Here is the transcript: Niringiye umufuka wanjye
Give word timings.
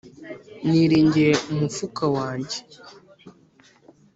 Niringiye 0.69 1.31
umufuka 1.51 2.03
wanjye 2.15 2.57